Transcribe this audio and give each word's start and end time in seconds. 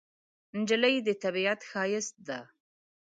نجلۍ 0.59 0.95
د 1.05 1.07
طبیعت 1.23 1.59
ښایست 1.69 2.15
ده. 2.27 2.39